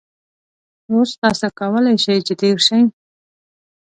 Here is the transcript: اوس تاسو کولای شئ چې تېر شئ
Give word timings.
اوس 0.91 1.09
تاسو 1.21 1.47
کولای 1.59 1.95
شئ 2.03 2.19
چې 2.27 2.33
تېر 2.41 2.57
شئ 2.67 2.81